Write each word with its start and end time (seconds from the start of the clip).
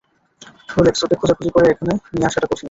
Rolex, 0.73 1.01
ওকে 1.05 1.15
খোঁজাখুঁজি 1.19 1.51
করে 1.55 1.67
এখানে 1.69 1.93
নিয়ে 2.13 2.27
আসাটা 2.29 2.47
কঠিন। 2.47 2.59